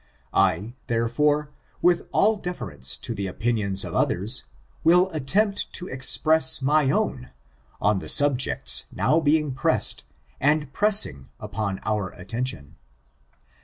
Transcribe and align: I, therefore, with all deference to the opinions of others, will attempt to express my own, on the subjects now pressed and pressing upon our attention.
I, 0.33 0.73
therefore, 0.87 1.51
with 1.79 2.07
all 2.11 2.35
deference 2.37 2.97
to 2.97 3.13
the 3.13 3.27
opinions 3.27 3.85
of 3.85 3.93
others, 3.93 4.45
will 4.83 5.09
attempt 5.11 5.71
to 5.73 5.87
express 5.89 6.59
my 6.59 6.89
own, 6.89 7.29
on 7.79 7.99
the 7.99 8.09
subjects 8.09 8.85
now 8.91 9.23
pressed 9.53 10.03
and 10.39 10.73
pressing 10.73 11.29
upon 11.39 11.79
our 11.83 12.09
attention. 12.15 12.77